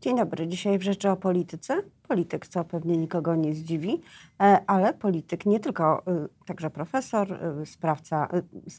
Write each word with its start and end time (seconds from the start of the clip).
Dzień 0.00 0.16
dobry. 0.16 0.46
Dzisiaj 0.46 0.78
w 0.78 0.82
Rzeczy 0.82 1.10
o 1.10 1.16
Polityce. 1.16 1.82
Polityk, 2.08 2.46
co 2.46 2.64
pewnie 2.64 2.96
nikogo 2.96 3.34
nie 3.34 3.54
zdziwi, 3.54 4.00
e, 4.40 4.60
ale 4.66 4.94
polityk 4.94 5.46
nie 5.46 5.60
tylko, 5.60 6.02
e, 6.06 6.28
także 6.46 6.70
profesor, 6.70 7.32
e, 7.32 7.66
sprawca, 7.66 8.28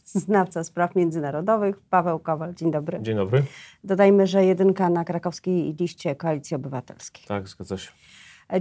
znawca 0.05 0.63
spraw 0.63 0.95
międzynarodowych, 0.95 1.79
Paweł 1.89 2.19
Kowal. 2.19 2.53
Dzień 2.53 2.71
dobry. 2.71 2.99
Dzień 3.01 3.15
dobry. 3.15 3.43
Dodajmy, 3.83 4.27
że 4.27 4.45
jedynka 4.45 4.89
na 4.89 5.03
krakowskiej 5.03 5.75
liście 5.79 6.15
Koalicji 6.15 6.55
Obywatelskiej. 6.55 7.23
Tak, 7.27 7.47
zgadza 7.47 7.77
się. 7.77 7.91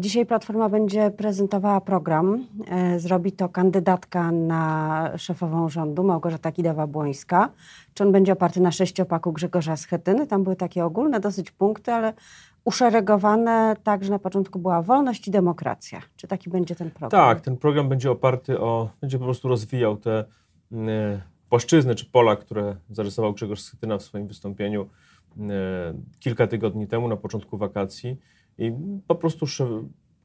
Dzisiaj 0.00 0.26
Platforma 0.26 0.68
będzie 0.68 1.10
prezentowała 1.10 1.80
program. 1.80 2.46
Zrobi 2.96 3.32
to 3.32 3.48
kandydatka 3.48 4.32
na 4.32 5.12
szefową 5.16 5.68
rządu, 5.68 6.04
Małgorzata 6.04 6.50
Kidawa-Błońska. 6.50 7.48
Czy 7.94 8.04
on 8.04 8.12
będzie 8.12 8.32
oparty 8.32 8.60
na 8.60 8.72
sześciopaku 8.72 9.32
Grzegorza 9.32 9.76
Schetyny? 9.76 10.26
Tam 10.26 10.44
były 10.44 10.56
takie 10.56 10.84
ogólne 10.84 11.20
dosyć 11.20 11.50
punkty, 11.50 11.92
ale 11.92 12.12
uszeregowane 12.64 13.76
tak, 13.82 14.04
że 14.04 14.10
na 14.10 14.18
początku 14.18 14.58
była 14.58 14.82
wolność 14.82 15.28
i 15.28 15.30
demokracja. 15.30 16.02
Czy 16.16 16.28
taki 16.28 16.50
będzie 16.50 16.74
ten 16.74 16.90
program? 16.90 17.10
Tak, 17.10 17.40
ten 17.40 17.56
program 17.56 17.88
będzie 17.88 18.10
oparty 18.10 18.60
o, 18.60 18.90
będzie 19.00 19.18
po 19.18 19.24
prostu 19.24 19.48
rozwijał 19.48 19.96
te 19.96 20.24
y, 20.72 20.76
płaszczyzny 21.48 21.94
czy 21.94 22.06
pola, 22.06 22.36
które 22.36 22.76
zarysował 22.90 23.32
Grzegorz 23.32 23.60
Schetyna 23.60 23.98
w 23.98 24.02
swoim 24.02 24.26
wystąpieniu 24.26 24.82
y, 24.82 25.40
kilka 26.20 26.46
tygodni 26.46 26.86
temu 26.86 27.08
na 27.08 27.16
początku 27.16 27.58
wakacji 27.58 28.16
i 28.58 28.72
po 29.06 29.14
prostu 29.14 29.46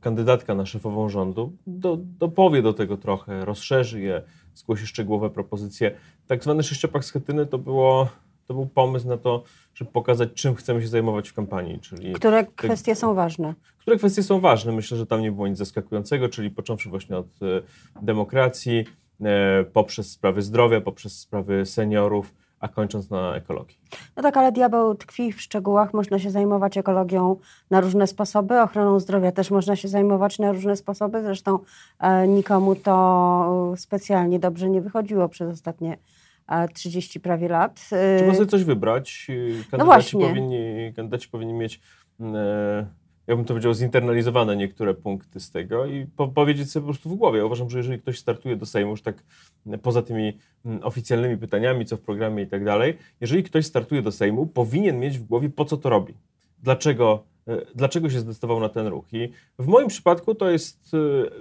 kandydatka 0.01 0.55
na 0.55 0.65
szefową 0.65 1.09
rządu 1.09 1.53
do, 1.67 1.97
dopowie 1.97 2.61
do 2.61 2.73
tego 2.73 2.97
trochę, 2.97 3.45
rozszerzy 3.45 4.01
je, 4.01 4.21
zgłosi 4.55 4.87
szczegółowe 4.87 5.29
propozycje. 5.29 5.91
Tak 6.27 6.43
zwany 6.43 6.63
sześciopak 6.63 7.05
Schetyny 7.05 7.45
to 7.45 7.57
było 7.57 8.09
to 8.47 8.53
był 8.53 8.65
pomysł 8.65 9.07
na 9.07 9.17
to, 9.17 9.43
żeby 9.73 9.91
pokazać, 9.91 10.29
czym 10.33 10.55
chcemy 10.55 10.81
się 10.81 10.87
zajmować 10.87 11.29
w 11.29 11.33
kampanii. 11.33 11.79
Czyli 11.79 12.13
które 12.13 12.43
te, 12.43 12.51
kwestie 12.55 12.95
są 12.95 13.13
ważne? 13.13 13.53
Które 13.77 13.97
kwestie 13.97 14.23
są 14.23 14.39
ważne? 14.39 14.71
Myślę, 14.71 14.97
że 14.97 15.05
tam 15.05 15.21
nie 15.21 15.31
było 15.31 15.47
nic 15.47 15.57
zaskakującego, 15.57 16.29
czyli 16.29 16.51
począwszy 16.51 16.89
właśnie 16.89 17.17
od 17.17 17.27
e, 17.27 17.61
demokracji, 18.01 18.85
e, 19.21 19.63
poprzez 19.63 20.11
sprawy 20.11 20.41
zdrowia, 20.41 20.81
poprzez 20.81 21.19
sprawy 21.19 21.65
seniorów, 21.65 22.33
a 22.59 22.67
kończąc 22.67 23.09
na 23.09 23.35
ekologii. 23.35 23.77
No 24.15 24.23
tak, 24.23 24.37
ale 24.37 24.51
diabeł 24.51 24.95
tkwi 24.95 25.33
w 25.33 25.41
szczegółach. 25.41 25.93
Można 25.93 26.19
się 26.19 26.31
zajmować 26.31 26.77
ekologią 26.77 27.35
na 27.71 27.81
różne 27.81 28.07
sposoby, 28.07 28.61
ochroną 28.61 28.99
zdrowia 28.99 29.31
też 29.31 29.51
można 29.51 29.75
się 29.75 29.87
zajmować 29.87 30.39
na 30.39 30.51
różne 30.51 30.75
sposoby. 30.75 31.21
Zresztą 31.21 31.59
e, 31.99 32.27
nikomu 32.27 32.75
to 32.75 33.73
specjalnie 33.77 34.39
dobrze 34.39 34.69
nie 34.69 34.81
wychodziło 34.81 35.29
przez 35.29 35.53
ostatnie 35.53 35.97
30 36.73 37.19
prawie 37.19 37.47
lat. 37.47 37.89
Trzeba 38.17 38.33
sobie 38.33 38.45
coś 38.45 38.63
wybrać. 38.63 39.27
Kandydaci, 39.27 39.77
no 39.77 39.85
właśnie. 39.85 40.27
Powinni, 40.27 40.93
kandydaci 40.95 41.29
powinni 41.29 41.53
mieć, 41.53 41.81
e, 42.19 42.87
ja 43.27 43.35
bym 43.35 43.45
to 43.45 43.47
powiedział, 43.47 43.73
zinternalizowane 43.73 44.55
niektóre 44.55 44.93
punkty 44.93 45.39
z 45.39 45.51
tego 45.51 45.85
i 45.85 46.05
po, 46.05 46.27
powiedzieć 46.27 46.71
sobie 46.71 46.81
po 46.81 46.87
prostu 46.87 47.09
w 47.09 47.15
głowie. 47.15 47.39
Ja 47.39 47.45
uważam, 47.45 47.69
że 47.69 47.77
jeżeli 47.77 47.99
ktoś 47.99 48.19
startuje 48.19 48.55
do 48.55 48.65
Sejmu, 48.65 48.91
już 48.91 49.01
tak 49.01 49.23
poza 49.81 50.01
tymi 50.01 50.37
oficjalnymi 50.81 51.37
pytaniami, 51.37 51.85
co 51.85 51.97
w 51.97 52.01
programie 52.01 52.43
i 52.43 52.47
tak 52.47 52.65
dalej, 52.65 52.97
jeżeli 53.21 53.43
ktoś 53.43 53.65
startuje 53.65 54.01
do 54.01 54.11
Sejmu, 54.11 54.45
powinien 54.45 54.99
mieć 54.99 55.19
w 55.19 55.23
głowie, 55.23 55.49
po 55.49 55.65
co 55.65 55.77
to 55.77 55.89
robi. 55.89 56.13
Dlaczego, 56.63 57.23
dlaczego 57.75 58.09
się 58.09 58.19
zdecydował 58.19 58.59
na 58.59 58.69
ten 58.69 58.87
ruch. 58.87 59.13
I 59.13 59.31
w 59.59 59.67
moim 59.67 59.87
przypadku 59.87 60.35
to 60.35 60.49
jest, 60.49 60.91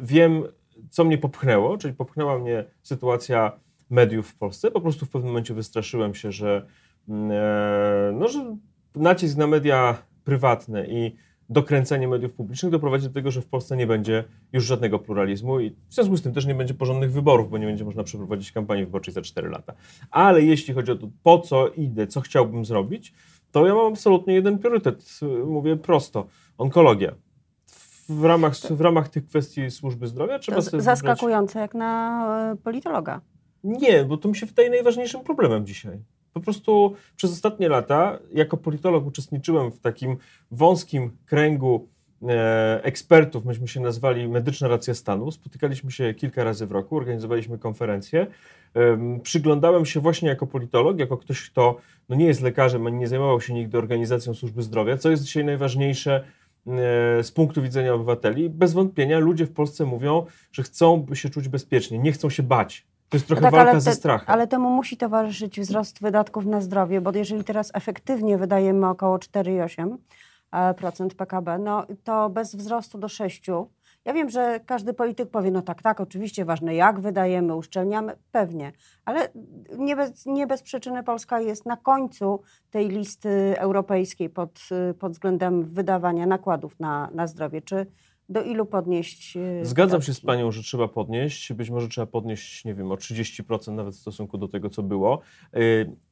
wiem, 0.02 0.44
co 0.91 1.05
mnie 1.05 1.18
popchnęło, 1.18 1.78
czyli 1.78 1.94
popchnęła 1.94 2.39
mnie 2.39 2.64
sytuacja 2.83 3.52
mediów 3.94 4.28
w 4.28 4.34
Polsce. 4.36 4.70
Po 4.70 4.80
prostu 4.80 5.06
w 5.06 5.08
pewnym 5.08 5.30
momencie 5.30 5.54
wystraszyłem 5.54 6.14
się, 6.14 6.32
że, 6.32 6.66
mm, 7.08 7.30
e, 7.30 8.12
no, 8.12 8.28
że 8.28 8.56
nacisk 8.94 9.36
na 9.36 9.46
media 9.46 10.02
prywatne 10.24 10.86
i 10.86 11.16
dokręcenie 11.48 12.08
mediów 12.08 12.32
publicznych 12.32 12.72
doprowadzi 12.72 13.08
do 13.08 13.14
tego, 13.14 13.30
że 13.30 13.42
w 13.42 13.46
Polsce 13.46 13.76
nie 13.76 13.86
będzie 13.86 14.24
już 14.52 14.64
żadnego 14.64 14.98
pluralizmu 14.98 15.60
i 15.60 15.70
w 15.70 15.94
związku 15.94 16.16
z 16.16 16.22
tym 16.22 16.32
też 16.32 16.46
nie 16.46 16.54
będzie 16.54 16.74
porządnych 16.74 17.12
wyborów, 17.12 17.50
bo 17.50 17.58
nie 17.58 17.66
będzie 17.66 17.84
można 17.84 18.04
przeprowadzić 18.04 18.52
kampanii 18.52 18.84
wyborczej 18.84 19.14
za 19.14 19.22
4 19.22 19.48
lata. 19.48 19.74
Ale 20.10 20.42
jeśli 20.42 20.74
chodzi 20.74 20.92
o 20.92 20.96
to, 20.96 21.08
po 21.22 21.38
co 21.38 21.68
idę, 21.68 22.06
co 22.06 22.20
chciałbym 22.20 22.64
zrobić, 22.64 23.14
to 23.50 23.66
ja 23.66 23.74
mam 23.74 23.92
absolutnie 23.92 24.34
jeden 24.34 24.58
priorytet. 24.58 25.20
Mówię 25.46 25.77
prosto. 25.77 26.27
Onkologia. 26.58 27.14
W 28.08 28.24
ramach, 28.24 28.54
w 28.56 28.80
ramach 28.80 29.08
tych 29.08 29.27
kwestii 29.27 29.70
służby 29.70 30.06
zdrowia 30.06 30.38
trzeba 30.38 30.56
to 30.56 30.62
sobie 30.62 30.83
Zaskakujące 30.83 31.52
wybrać... 31.52 31.62
jak 31.62 31.74
na 31.74 32.52
e, 32.52 32.56
politologa. 32.56 33.20
Nie, 33.64 34.05
bo 34.05 34.17
to 34.17 34.29
mi 34.29 34.36
się 34.36 34.47
wydaje 34.47 34.70
najważniejszym 34.70 35.25
problemem 35.25 35.67
dzisiaj. 35.67 35.98
Po 36.33 36.41
prostu 36.41 36.95
przez 37.17 37.33
ostatnie 37.33 37.69
lata, 37.69 38.19
jako 38.33 38.57
politolog, 38.57 39.07
uczestniczyłem 39.07 39.70
w 39.70 39.80
takim 39.80 40.17
wąskim 40.51 41.11
kręgu 41.27 41.89
e, 42.23 42.80
ekspertów, 42.85 43.45
myśmy 43.45 43.69
się 43.69 43.80
nazwali 43.80 44.29
Medyczna 44.29 44.69
Racja 44.69 44.95
Stanu. 44.95 45.30
Spotykaliśmy 45.30 45.91
się 45.91 46.14
kilka 46.14 46.45
razy 46.45 46.67
w 46.67 46.73
roku, 46.73 46.97
organizowaliśmy 46.97 47.58
konferencje. 47.58 48.27
Przyglądałem 49.23 49.86
się 49.86 50.01
właśnie 50.01 50.29
jako 50.29 50.46
politolog, 50.46 50.98
jako 50.98 51.17
ktoś, 51.17 51.51
kto 51.51 51.77
no 52.08 52.17
nie 52.17 52.27
jest 52.27 52.42
lekarzem, 52.42 52.86
ani 52.86 52.98
nie 52.98 53.08
zajmował 53.08 53.41
się 53.41 53.55
nigdy 53.55 53.79
organizacją 53.79 54.35
służby 54.35 54.63
zdrowia, 54.63 54.96
co 54.96 55.11
jest 55.11 55.23
dzisiaj 55.23 55.45
najważniejsze 55.45 56.25
e, 56.67 57.23
z 57.25 57.33
punktu 57.33 57.63
widzenia 57.63 57.95
obywateli. 57.95 58.51
Bez 58.51 58.73
wątpienia 58.73 59.19
ludzie 59.19 59.46
w 59.46 59.52
Polsce 59.52 59.85
mówią, 59.85 60.27
że 60.52 60.63
chcą 60.63 61.07
się 61.13 61.31
czuć 61.31 61.48
bezpiecznie, 61.48 61.98
nie 61.98 62.13
chcą 62.13 62.31
się 62.31 62.42
bać. 62.42 62.86
To 63.14 63.17
jest 63.17 63.27
trochę 63.27 63.42
no 63.42 63.51
tak, 63.51 63.55
walka 63.55 63.80
ze 63.80 63.92
strachem. 63.92 64.27
Ale 64.29 64.47
temu 64.47 64.70
musi 64.70 64.97
towarzyszyć 64.97 65.61
wzrost 65.61 66.01
wydatków 66.01 66.47
na 66.47 66.61
zdrowie, 66.61 67.01
bo 67.01 67.13
jeżeli 67.14 67.45
teraz 67.45 67.70
efektywnie 67.75 68.39
wydajemy 68.39 68.89
około 68.89 69.17
4,8% 69.19 71.14
PKB, 71.17 71.58
no 71.58 71.86
to 72.05 72.30
bez 72.30 72.55
wzrostu 72.55 72.98
do 72.98 73.07
6%, 73.07 73.67
ja 74.05 74.13
wiem, 74.13 74.30
że 74.30 74.61
każdy 74.67 74.95
polityk 74.95 75.30
powie, 75.30 75.51
no 75.51 75.63
tak, 75.63 75.83
tak, 75.83 76.01
oczywiście 76.01 76.45
ważne 76.45 76.75
jak 76.75 77.01
wydajemy, 77.01 77.57
uszczelniamy, 77.57 78.17
pewnie, 78.33 78.73
ale 79.05 79.29
nie 79.79 79.96
bez, 79.96 80.27
nie 80.27 80.46
bez 80.46 80.63
przyczyny 80.63 81.02
Polska 81.02 81.41
jest 81.41 81.67
na 81.67 81.77
końcu 81.77 82.42
tej 82.70 82.89
listy 82.89 83.55
europejskiej 83.58 84.31
pod, 84.31 84.61
pod 84.98 85.13
względem 85.13 85.64
wydawania 85.64 86.27
nakładów 86.27 86.81
na, 86.81 87.11
na 87.14 87.27
zdrowie. 87.27 87.63
Czy 87.63 87.86
do 88.29 88.42
ilu 88.42 88.67
podnieść? 88.67 89.36
E, 89.36 89.64
Zgadzam 89.64 90.02
się 90.02 90.14
z 90.14 90.20
Panią, 90.20 90.52
że 90.52 90.62
trzeba 90.62 90.89
podnieść. 90.89 91.52
Być 91.52 91.70
może 91.70 91.89
trzeba 91.89 92.07
podnieść, 92.07 92.64
nie 92.64 92.74
wiem, 92.74 92.92
o 92.92 92.95
30% 92.95 93.73
nawet 93.73 93.95
w 93.95 93.98
stosunku 93.98 94.39
do 94.39 94.48
tego, 94.48 94.70
co 94.70 94.83
było. 94.83 95.20
E, 95.55 95.58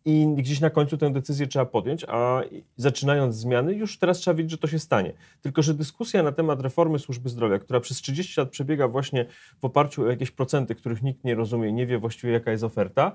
I 0.05 0.27
gdzieś 0.37 0.61
na 0.61 0.71
końcu 0.71 0.97
tę 0.97 1.13
decyzję 1.13 1.47
trzeba 1.47 1.65
podjąć, 1.65 2.05
a 2.09 2.43
zaczynając 2.77 3.37
zmiany, 3.37 3.75
już 3.75 3.99
teraz 3.99 4.19
trzeba 4.19 4.35
wiedzieć, 4.35 4.51
że 4.51 4.59
to 4.59 4.67
się 4.67 4.79
stanie. 4.79 5.13
Tylko, 5.43 5.63
że 5.63 5.75
dyskusja 5.75 6.23
na 6.23 6.33
temat 6.33 6.61
reformy 6.61 6.99
służby 6.99 7.29
zdrowia, 7.29 7.59
która 7.59 7.81
przez 7.81 7.97
30 7.97 8.41
lat 8.41 8.51
przebiega 8.51 8.89
właśnie 8.89 9.27
w 9.61 9.65
oparciu 9.65 10.03
o 10.03 10.07
jakieś 10.07 10.31
procenty, 10.31 10.75
których 10.75 11.03
nikt 11.03 11.25
nie 11.25 11.35
rozumie, 11.35 11.73
nie 11.73 11.87
wie 11.87 11.99
właściwie, 11.99 12.33
jaka 12.33 12.51
jest 12.51 12.65
oferta, 12.65 13.13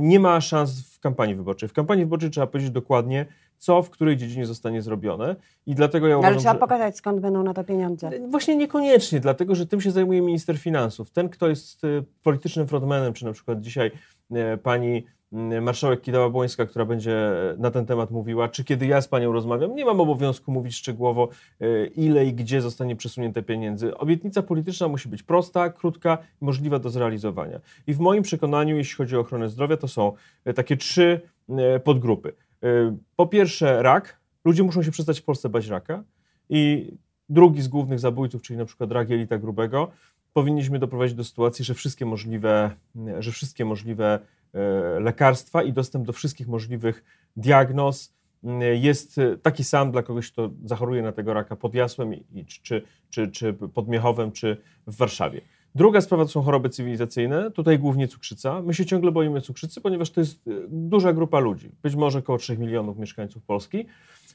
nie 0.00 0.20
ma 0.20 0.40
szans 0.40 0.94
w 0.94 1.00
kampanii 1.00 1.34
wyborczej. 1.34 1.68
W 1.68 1.72
kampanii 1.72 2.04
wyborczej 2.04 2.30
trzeba 2.30 2.46
powiedzieć 2.46 2.70
dokładnie, 2.70 3.26
co 3.62 3.82
w 3.82 3.90
której 3.90 4.16
dziedzinie 4.16 4.46
zostanie 4.46 4.82
zrobione. 4.82 5.36
I 5.66 5.74
dlatego 5.74 6.08
ja 6.08 6.18
uważam, 6.18 6.32
Ale 6.32 6.40
trzeba 6.40 6.52
że... 6.52 6.58
pokazać, 6.58 6.96
skąd 6.96 7.20
będą 7.20 7.42
na 7.42 7.54
to 7.54 7.64
pieniądze. 7.64 8.10
Właśnie 8.28 8.56
niekoniecznie, 8.56 9.20
dlatego 9.20 9.54
że 9.54 9.66
tym 9.66 9.80
się 9.80 9.90
zajmuje 9.90 10.22
minister 10.22 10.58
finansów. 10.58 11.10
Ten, 11.10 11.28
kto 11.28 11.48
jest 11.48 11.84
y, 11.84 12.04
politycznym 12.22 12.66
frontmanem, 12.66 13.12
czy 13.12 13.24
na 13.24 13.32
przykład 13.32 13.60
dzisiaj 13.60 13.90
y, 14.30 14.58
pani 14.58 15.04
y, 15.32 15.60
marszałek 15.60 16.02
Kidawa-Błońska, 16.02 16.66
która 16.66 16.84
będzie 16.84 17.32
na 17.58 17.70
ten 17.70 17.86
temat 17.86 18.10
mówiła, 18.10 18.48
czy 18.48 18.64
kiedy 18.64 18.86
ja 18.86 19.00
z 19.00 19.08
panią 19.08 19.32
rozmawiam, 19.32 19.74
nie 19.74 19.84
mam 19.84 20.00
obowiązku 20.00 20.52
mówić 20.52 20.76
szczegółowo, 20.76 21.28
ile 21.96 22.26
i 22.26 22.34
gdzie 22.34 22.60
zostanie 22.60 22.96
przesunięte 22.96 23.42
pieniędzy. 23.42 23.98
Obietnica 23.98 24.42
polityczna 24.42 24.88
musi 24.88 25.08
być 25.08 25.22
prosta, 25.22 25.70
krótka 25.70 26.18
i 26.42 26.44
możliwa 26.44 26.78
do 26.78 26.90
zrealizowania. 26.90 27.60
I 27.86 27.94
w 27.94 27.98
moim 27.98 28.22
przekonaniu, 28.22 28.76
jeśli 28.76 28.96
chodzi 28.96 29.16
o 29.16 29.20
ochronę 29.20 29.48
zdrowia, 29.48 29.76
to 29.76 29.88
są 29.88 30.12
takie 30.54 30.76
trzy 30.76 31.20
podgrupy. 31.84 32.32
Po 33.16 33.26
pierwsze, 33.26 33.82
rak. 33.82 34.20
Ludzie 34.44 34.62
muszą 34.62 34.82
się 34.82 34.90
przestać 34.90 35.20
w 35.20 35.24
Polsce 35.24 35.48
bać 35.48 35.66
raka. 35.66 36.04
I 36.48 36.92
drugi 37.28 37.62
z 37.62 37.68
głównych 37.68 37.98
zabójców, 37.98 38.42
czyli 38.42 38.58
na 38.58 38.64
przykład 38.64 38.92
rak 38.92 39.10
jelita 39.10 39.38
grubego, 39.38 39.90
powinniśmy 40.32 40.78
doprowadzić 40.78 41.16
do 41.16 41.24
sytuacji, 41.24 41.64
że 41.64 41.74
wszystkie 41.74 42.06
możliwe, 42.06 42.70
że 43.18 43.32
wszystkie 43.32 43.64
możliwe 43.64 44.18
e, 44.54 45.00
lekarstwa 45.00 45.62
i 45.62 45.72
dostęp 45.72 46.06
do 46.06 46.12
wszystkich 46.12 46.48
możliwych 46.48 47.04
diagnoz 47.36 48.12
jest 48.80 49.20
taki 49.42 49.64
sam 49.64 49.92
dla 49.92 50.02
kogoś, 50.02 50.32
kto 50.32 50.50
zachoruje 50.64 51.02
na 51.02 51.12
tego 51.12 51.34
raka 51.34 51.56
pod 51.56 51.74
Jasłem, 51.74 52.12
czy, 52.62 52.82
czy, 53.10 53.28
czy 53.28 53.52
pod 53.52 53.88
Miechowem, 53.88 54.32
czy 54.32 54.56
w 54.86 54.96
Warszawie. 54.96 55.40
Druga 55.74 56.00
sprawa 56.00 56.24
to 56.24 56.30
są 56.30 56.42
choroby 56.42 56.68
cywilizacyjne, 56.68 57.50
tutaj 57.50 57.78
głównie 57.78 58.08
cukrzyca. 58.08 58.62
My 58.62 58.74
się 58.74 58.86
ciągle 58.86 59.12
boimy 59.12 59.40
cukrzycy, 59.40 59.80
ponieważ 59.80 60.10
to 60.10 60.20
jest 60.20 60.48
e, 60.48 60.50
duża 60.68 61.12
grupa 61.12 61.38
ludzi, 61.38 61.70
być 61.82 61.94
może 61.94 62.18
około 62.18 62.38
3 62.38 62.58
milionów 62.58 62.98
mieszkańców 62.98 63.42
Polski. 63.42 63.86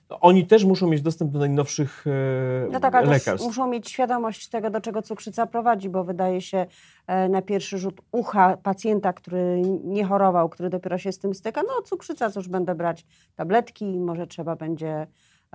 Oni 0.10 0.48
też 0.48 0.66
muszą 0.66 0.88
mieć 0.88 1.01
dostęp 1.01 1.31
do 1.31 1.39
najnowszych 1.39 2.06
e, 2.07 2.72
no 2.72 2.80
tak, 2.80 2.95
ale 2.95 3.07
lekarstw. 3.07 3.48
muszą 3.48 3.68
mieć 3.68 3.89
świadomość 3.89 4.50
tego, 4.50 4.69
do 4.69 4.81
czego 4.81 5.01
cukrzyca 5.01 5.48
prowadzi, 5.48 5.89
bo 5.89 6.04
wydaje 6.04 6.42
się 6.42 6.66
e, 7.07 7.30
na 7.30 7.42
pierwszy 7.42 7.78
rzut 7.78 8.01
ucha 8.12 8.57
pacjenta, 8.57 9.13
który 9.13 9.62
nie 9.83 10.06
chorował, 10.06 10.50
który 10.50 10.69
dopiero 10.69 10.98
się 10.98 11.12
z 11.12 11.19
tym 11.19 11.33
styka, 11.33 11.62
no 11.63 11.81
cukrzyca, 11.81 12.30
cóż 12.30 12.48
będę 12.48 12.75
brać 12.75 13.06
tabletki, 13.36 14.00
może 14.00 14.28
trzeba 14.28 14.56
będzie 14.56 15.07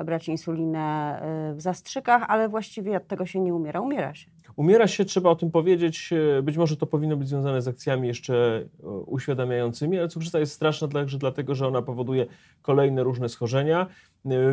brać 0.04 0.28
insulinę 0.28 1.20
y, 1.50 1.54
w 1.54 1.60
zastrzykach, 1.60 2.24
ale 2.28 2.48
właściwie 2.48 2.96
od 2.96 3.06
tego 3.06 3.26
się 3.26 3.40
nie 3.40 3.54
umiera. 3.54 3.80
Umiera 3.80 4.14
się. 4.14 4.30
Umiera 4.56 4.86
się, 4.86 5.04
trzeba 5.04 5.30
o 5.30 5.36
tym 5.36 5.50
powiedzieć. 5.50 6.10
e, 6.38 6.42
Być 6.42 6.56
może 6.56 6.76
to 6.76 6.86
powinno 6.86 7.16
być 7.16 7.28
związane 7.28 7.62
z 7.62 7.68
akcjami 7.68 8.08
jeszcze 8.08 8.64
e, 8.82 8.86
uświadamiającymi, 8.86 9.98
ale 9.98 10.08
cukrzyca 10.08 10.38
jest 10.38 10.52
straszna 10.52 10.88
także 10.88 11.18
dlatego, 11.18 11.54
że 11.54 11.66
ona 11.68 11.82
powoduje 11.82 12.26
kolejne 12.62 13.02
różne 13.02 13.28
schorzenia, 13.28 13.86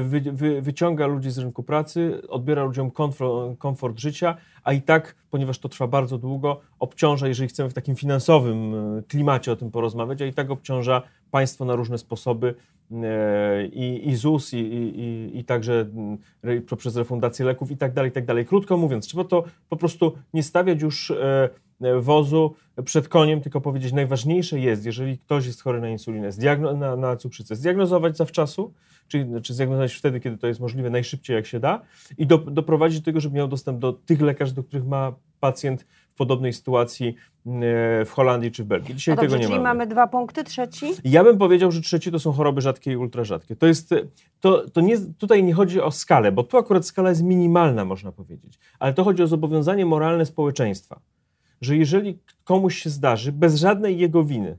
wy, 0.04 0.22
wy, 0.32 0.62
wyciąga 0.62 1.08
ludzi 1.08 1.32
z 1.32 1.38
rynku 1.38 1.64
pracy, 1.64 2.22
odbiera 2.30 2.64
ludziom 2.64 2.92
komfort, 2.92 3.58
komfort 3.60 4.00
życia, 4.00 4.36
a 4.64 4.74
i 4.74 4.82
tak, 4.82 5.16
ponieważ 5.30 5.60
to 5.60 5.70
trwa 5.70 5.88
bardzo 5.88 6.18
długo, 6.18 6.60
obciąża, 6.80 7.28
jeżeli 7.28 7.50
chcemy 7.50 7.70
w 7.70 7.74
takim 7.74 7.96
finansowym 7.96 8.76
e, 8.76 9.02
klimacie 9.08 9.52
o 9.52 9.56
tym 9.56 9.72
porozmawiać, 9.72 10.22
a 10.22 10.26
i 10.26 10.34
tak 10.34 10.52
obciąża 10.52 11.02
państwo 11.32 11.66
na 11.66 11.76
różne 11.76 11.98
sposoby 11.98 12.56
e, 12.92 13.66
i, 13.66 14.10
i 14.10 14.16
ZUS, 14.16 14.54
i, 14.54 14.58
i, 14.58 15.38
i- 15.40 15.44
także 15.44 15.74
mm, 15.94 16.18
poprzez 16.70 16.96
refundację 16.96 17.46
leków 17.46 17.72
i 17.72 17.78
tak 17.78 17.94
dalej, 17.94 18.10
i 18.10 18.14
tak 18.14 18.26
dalej. 18.26 18.46
Krótko 18.46 18.78
mówiąc, 18.78 19.08
trzeba 19.08 19.24
to 19.24 19.44
po 19.70 19.76
prostu 19.78 20.14
nie 20.34 20.44
stawiać 20.44 20.82
już 20.82 21.12
e, 21.12 21.50
e, 21.82 22.00
wozu 22.02 22.56
przed 22.86 23.08
koniem, 23.08 23.42
tylko 23.42 23.62
powiedzieć, 23.62 23.94
najważniejsze 23.94 24.60
jest, 24.60 24.86
jeżeli 24.86 25.18
ktoś 25.18 25.46
jest 25.46 25.62
chory 25.64 25.82
na 25.82 25.90
insulinę, 25.90 26.30
na, 26.78 26.96
na 26.96 27.16
cukrzycę, 27.16 27.56
zdiagnozować 27.56 28.18
zawczasu, 28.18 28.74
czyli 29.10 29.42
czy 29.42 29.54
zdiagnozować 29.54 29.94
wtedy, 29.94 30.20
kiedy 30.20 30.38
to 30.38 30.48
jest 30.48 30.60
możliwe, 30.60 30.90
najszybciej 30.90 31.36
jak 31.36 31.46
się 31.46 31.60
da 31.60 31.82
i 32.18 32.28
do, 32.28 32.38
doprowadzić 32.38 33.00
do 33.00 33.06
tego, 33.06 33.20
żeby 33.20 33.36
miał 33.36 33.48
dostęp 33.48 33.80
do 33.80 33.94
tych 33.94 34.22
lekarzy, 34.22 34.54
do 34.54 34.64
których 34.64 34.86
ma 34.86 35.14
pacjent 35.40 35.86
w 36.10 36.16
podobnej 36.16 36.54
sytuacji 36.54 37.08
e, 37.08 38.06
w 38.06 38.12
Holandii 38.12 38.52
czy 38.52 38.64
w 38.64 38.68
Belgii. 38.68 38.96
Dzisiaj 38.96 39.16
No 39.16 39.22
dobrze, 39.22 39.30
tego 39.30 39.38
nie 39.42 39.48
czyli 39.48 39.60
mamy. 39.64 39.78
mamy 39.80 39.88
dwa 39.88 40.08
punkty, 40.08 40.44
trzeci. 40.44 40.86
Ja 41.04 41.24
bym 41.24 41.38
powiedział, 41.38 41.72
że 41.72 41.82
trzeci 41.82 42.12
to 42.12 42.20
są 42.20 42.32
choroby 42.32 42.62
rzadkie 42.62 42.92
i 42.92 42.98
ultrarzadkie. 42.98 43.56
To 43.56 43.68
jest, 43.68 43.96
to, 44.40 44.70
to 44.70 44.82
nie, 44.82 44.98
tutaj 45.18 45.44
nie 45.44 45.54
chodzi 45.54 45.82
o 45.82 45.92
skalę, 45.92 46.32
bo 46.32 46.44
tu 46.44 46.58
akurat 46.58 46.86
skala 46.86 47.10
jest 47.10 47.24
minimalna, 47.24 47.86
można 47.86 48.12
powiedzieć, 48.12 48.60
ale 48.80 48.94
to 48.94 49.04
chodzi 49.04 49.24
o 49.24 49.28
zobowiązanie 49.28 49.86
moralne 49.86 50.26
społeczeństwa, 50.26 51.00
że 51.62 51.78
jeżeli 51.78 52.20
komuś 52.44 52.78
się 52.78 52.90
zdarzy, 52.90 53.32
bez 53.32 53.56
żadnej 53.56 53.98
jego 53.98 54.24
winy, 54.24 54.58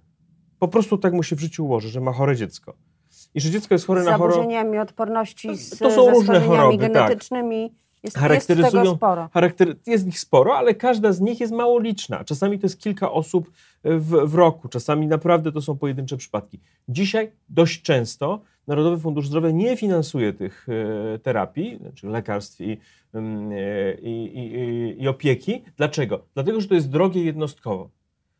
po 0.58 0.68
prostu 0.68 0.98
tak 0.98 1.12
mu 1.12 1.22
się 1.22 1.36
w 1.36 1.40
życiu 1.40 1.64
ułoży, 1.64 1.88
że 1.88 2.00
ma 2.00 2.12
chore 2.12 2.36
dziecko 2.36 2.74
i 3.34 3.40
że 3.40 3.50
dziecko 3.50 3.74
jest 3.74 3.86
chore 3.86 4.02
na 4.04 4.16
chorobę, 4.16 4.32
zaburzeniami 4.34 4.78
odporności, 4.78 5.56
z, 5.56 5.78
To 5.78 5.90
są 5.90 6.10
różne 6.10 6.40
choroby, 6.40 6.78
tak. 6.78 6.92
genetycznymi. 6.92 7.62
Jest, 7.62 7.74
jest 8.02 8.16
Charakteryzują- 8.18 8.82
tego 8.82 8.94
sporo. 8.96 9.28
Charakter, 9.34 9.76
jest 9.86 10.06
ich 10.06 10.20
sporo, 10.20 10.56
ale 10.56 10.74
każda 10.74 11.12
z 11.12 11.20
nich 11.20 11.40
jest 11.40 11.52
mało 11.52 11.80
liczna. 11.80 12.24
Czasami 12.24 12.58
to 12.58 12.66
jest 12.66 12.80
kilka 12.80 13.12
osób 13.12 13.50
w, 13.84 14.30
w 14.30 14.34
roku, 14.34 14.68
czasami 14.68 15.06
naprawdę 15.06 15.52
to 15.52 15.60
są 15.62 15.78
pojedyncze 15.78 16.16
przypadki. 16.16 16.60
Dzisiaj 16.88 17.32
dość 17.48 17.82
często 17.82 18.40
Narodowy 18.66 18.98
Fundusz 18.98 19.26
Zdrowia 19.26 19.50
nie 19.50 19.76
finansuje 19.76 20.32
tych 20.32 20.66
e, 21.14 21.18
terapii, 21.18 21.78
znaczy 21.80 22.06
lekarstw 22.06 22.60
i, 22.60 22.78
e, 23.14 23.94
i, 24.02 24.96
i 25.02 25.08
opieki. 25.08 25.64
Dlaczego? 25.76 26.22
Dlatego, 26.34 26.60
że 26.60 26.68
to 26.68 26.74
jest 26.74 26.90
drogie 26.90 27.24
jednostkowo. 27.24 27.90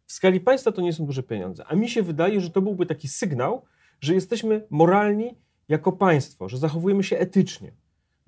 W 0.06 0.12
skali 0.12 0.40
państwa 0.40 0.72
to 0.72 0.82
nie 0.82 0.92
są 0.92 1.06
duże 1.06 1.22
pieniądze. 1.22 1.64
A 1.68 1.74
mi 1.74 1.88
się 1.88 2.02
wydaje, 2.02 2.40
że 2.40 2.50
to 2.50 2.62
byłby 2.62 2.86
taki 2.86 3.08
sygnał, 3.08 3.62
że 4.00 4.14
jesteśmy 4.14 4.66
moralni 4.70 5.34
jako 5.68 5.92
państwo, 5.92 6.48
że 6.48 6.58
zachowujemy 6.58 7.04
się 7.04 7.18
etycznie 7.18 7.72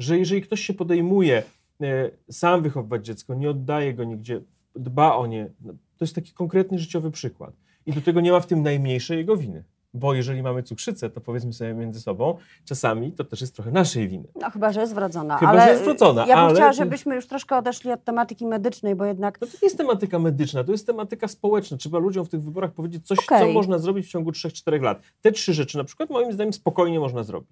że 0.02 0.18
jeżeli 0.18 0.42
ktoś 0.42 0.60
się 0.60 0.74
podejmuje 0.74 1.42
e, 1.80 2.10
sam 2.30 2.62
wychowywać 2.62 3.06
dziecko, 3.06 3.34
nie 3.34 3.50
oddaje 3.50 3.94
go 3.94 4.04
nigdzie, 4.04 4.40
dba 4.76 5.16
o 5.16 5.26
nie, 5.26 5.50
no, 5.60 5.72
to 5.72 6.04
jest 6.04 6.14
taki 6.14 6.32
konkretny 6.32 6.78
życiowy 6.78 7.10
przykład. 7.10 7.54
I 7.86 7.92
do 7.92 8.00
tego 8.00 8.20
nie 8.20 8.32
ma 8.32 8.40
w 8.40 8.46
tym 8.46 8.62
najmniejszej 8.62 9.18
jego 9.18 9.36
winy. 9.36 9.64
Bo 9.94 10.14
jeżeli 10.14 10.42
mamy 10.42 10.62
cukrzycę, 10.62 11.10
to 11.10 11.20
powiedzmy 11.20 11.52
sobie 11.52 11.74
między 11.74 12.00
sobą, 12.00 12.36
czasami 12.64 13.12
to 13.12 13.24
też 13.24 13.40
jest 13.40 13.54
trochę 13.54 13.70
naszej 13.70 14.08
winy. 14.08 14.28
No 14.40 14.50
chyba, 14.50 14.72
że 14.72 14.80
jest 14.80 14.94
wrodzona. 14.94 15.38
Chyba, 15.38 15.50
ale 15.50 15.60
że 15.64 15.70
jest 15.70 15.82
wrodzona, 15.82 16.26
Ja 16.26 16.36
bym 16.36 16.44
ale- 16.44 16.54
chciała, 16.54 16.72
żebyśmy 16.72 17.14
już 17.14 17.26
troszkę 17.26 17.56
odeszli 17.56 17.92
od 17.92 18.04
tematyki 18.04 18.46
medycznej, 18.46 18.94
bo 18.94 19.04
jednak 19.04 19.40
No 19.40 19.46
to 19.46 19.52
nie 19.52 19.66
jest 19.66 19.78
tematyka 19.78 20.18
medyczna, 20.18 20.64
to 20.64 20.72
jest 20.72 20.86
tematyka 20.86 21.28
społeczna. 21.28 21.76
Trzeba 21.76 21.98
ludziom 21.98 22.24
w 22.24 22.28
tych 22.28 22.42
wyborach 22.42 22.72
powiedzieć 22.72 23.06
coś, 23.06 23.18
co 23.18 23.24
Okej. 23.36 23.54
można 23.54 23.78
zrobić 23.78 24.06
w 24.06 24.10
ciągu 24.10 24.30
3-4 24.30 24.82
lat. 24.82 25.02
Te 25.20 25.32
trzy 25.32 25.54
rzeczy 25.54 25.78
na 25.78 25.84
przykład 25.84 26.10
moim 26.10 26.32
zdaniem 26.32 26.52
spokojnie 26.52 27.00
można 27.00 27.22
zrobić. 27.22 27.50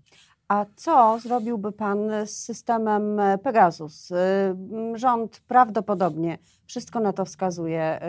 A 0.49 0.67
co 0.77 1.19
zrobiłby 1.23 1.73
pan 1.73 1.99
z 2.27 2.31
systemem 2.31 3.21
e, 3.21 3.39
Pegasus? 3.39 4.13
M, 4.13 4.97
Rząd 4.99 5.41
prawdopodobnie, 5.49 6.39
wszystko 6.67 7.01
na 7.01 7.13
to 7.13 7.25
wskazuje, 7.25 8.01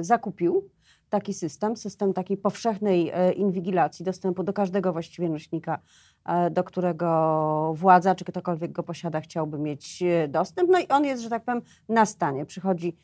y, 0.00 0.04
zakupił 0.04 0.68
taki 1.10 1.34
system, 1.34 1.76
system 1.76 2.12
takiej 2.12 2.36
powszechnej 2.36 3.10
e, 3.14 3.32
inwigilacji, 3.32 4.04
dostępu 4.04 4.42
do 4.42 4.52
każdego 4.52 4.92
właściwie 4.92 5.28
nośnika, 5.28 5.78
e, 6.24 6.50
do 6.50 6.64
którego 6.64 7.72
władza, 7.76 8.14
czy 8.14 8.24
ktokolwiek 8.24 8.72
go 8.72 8.82
posiada, 8.82 9.20
chciałby 9.20 9.58
mieć 9.58 10.02
e, 10.02 10.28
dostęp. 10.28 10.70
No 10.70 10.78
i 10.78 10.88
on 10.88 11.04
jest, 11.04 11.22
że 11.22 11.30
tak 11.30 11.44
powiem, 11.44 11.62
na 11.88 12.06
stanie. 12.06 12.46
Przychodzi, 12.46 12.96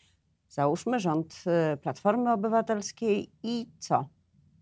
załóżmy, 0.49 1.01
rząd 1.01 1.45
Platformy 1.83 2.33
Obywatelskiej 2.33 3.31
i 3.43 3.67
co? 3.79 4.05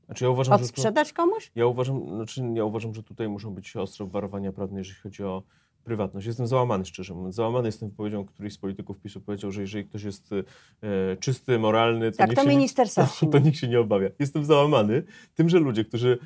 Znaczy 0.07 0.25
ja 0.25 0.31
uważam, 0.31 0.53
że 0.53 0.59
to... 0.59 0.65
Odsprzedać 0.65 1.13
komuś? 1.13 1.53
Ja 1.55 1.67
uważam, 1.67 2.17
znaczy 2.17 2.43
ja 2.55 2.65
uważam, 2.65 2.95
że 2.95 3.03
tutaj 3.03 3.29
muszą 3.29 3.55
być 3.55 3.77
ostre 3.77 4.05
obwarowania 4.05 4.53
prawne, 4.53 4.79
jeżeli 4.79 5.01
chodzi 5.01 5.25
o 5.25 5.43
prywatność. 5.85 6.27
Jestem 6.27 6.47
załamany, 6.47 6.85
szczerze 6.85 7.15
mówiąc. 7.15 7.35
Załamany 7.35 7.69
jestem 7.69 7.89
wypowiedzią, 7.91 8.25
któryś 8.25 8.53
z 8.53 8.59
polityków 8.59 9.01
PiSu 9.01 9.21
powiedział, 9.21 9.53
że 9.53 9.61
jeżeli 9.61 9.85
ktoś 9.85 10.03
jest 10.03 10.31
e, 10.33 11.17
czysty, 11.17 11.59
moralny, 11.59 12.13
to, 12.13 12.19
Tak, 12.19 12.29
niech 12.31 12.39
to 12.39 12.47
minister 12.47 12.87
nie, 12.87 13.05
to, 13.21 13.27
to 13.27 13.39
nikt 13.39 13.59
się 13.59 13.69
nie 13.69 13.81
obawia. 13.81 14.09
Jestem 14.19 14.45
załamany 14.45 15.03
tym, 15.35 15.49
że 15.49 15.59
ludzie, 15.59 15.85
którzy 15.85 16.19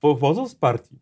pochodzą 0.00 0.48
z 0.48 0.54
partii, 0.54 0.98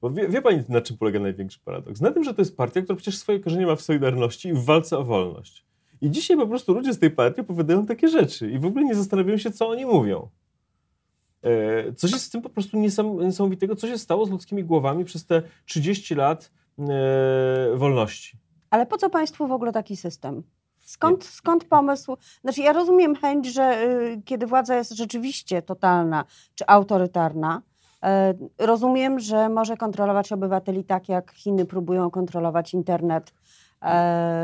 bo 0.00 0.10
wie, 0.10 0.28
wie 0.28 0.42
pani, 0.42 0.62
na 0.68 0.80
czym 0.80 0.96
polega 0.98 1.20
największy 1.20 1.60
paradoks? 1.64 2.00
Na 2.00 2.10
tym, 2.10 2.24
że 2.24 2.34
to 2.34 2.42
jest 2.42 2.56
partia, 2.56 2.82
która 2.82 2.96
przecież 2.96 3.18
swoje 3.18 3.40
korzenie 3.40 3.66
ma 3.66 3.76
w 3.76 3.82
Solidarności 3.82 4.48
i 4.48 4.52
w 4.52 4.64
walce 4.64 4.98
o 4.98 5.04
wolność. 5.04 5.64
I 6.00 6.10
dzisiaj 6.10 6.36
po 6.36 6.46
prostu 6.46 6.74
ludzie 6.74 6.92
z 6.92 6.98
tej 6.98 7.10
partii 7.10 7.40
opowiadają 7.40 7.86
takie 7.86 8.08
rzeczy 8.08 8.50
i 8.50 8.58
w 8.58 8.64
ogóle 8.64 8.84
nie 8.84 8.94
zastanawiają 8.94 9.38
się, 9.38 9.50
co 9.50 9.68
oni 9.68 9.86
mówią. 9.86 10.28
E, 11.42 11.92
Coś 11.92 12.12
jest 12.12 12.24
z 12.24 12.30
tym 12.30 12.42
po 12.42 12.50
prostu 12.50 12.76
niesam- 12.76 13.24
niesamowitego, 13.24 13.76
co 13.76 13.86
się 13.88 13.98
stało 13.98 14.26
z 14.26 14.30
ludzkimi 14.30 14.64
głowami 14.64 15.04
przez 15.04 15.26
te 15.26 15.42
30 15.64 16.14
lat 16.14 16.50
wolności. 17.74 18.38
Ale 18.70 18.86
po 18.86 18.96
co 18.98 19.10
państwu 19.10 19.46
w 19.46 19.52
ogóle 19.52 19.72
taki 19.72 19.96
system? 19.96 20.42
Skąd, 20.90 21.24
skąd 21.24 21.64
pomysł? 21.64 22.16
Znaczy, 22.40 22.60
ja 22.60 22.72
rozumiem 22.72 23.14
chęć, 23.14 23.46
że 23.46 23.82
y, 23.82 24.22
kiedy 24.24 24.46
władza 24.46 24.76
jest 24.76 24.92
rzeczywiście 24.92 25.62
totalna 25.62 26.24
czy 26.54 26.66
autorytarna, 26.66 27.62
y, 28.58 28.66
rozumiem, 28.66 29.20
że 29.20 29.48
może 29.48 29.76
kontrolować 29.76 30.32
obywateli 30.32 30.84
tak, 30.84 31.08
jak 31.08 31.32
Chiny 31.32 31.66
próbują 31.66 32.10
kontrolować 32.10 32.74
internet, 32.74 33.32